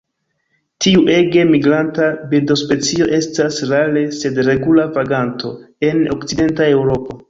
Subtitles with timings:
[0.85, 5.57] Tiu ege migranta birdospecio estas rare sed regula vaganto
[5.93, 7.19] en okcidenta Eŭropo.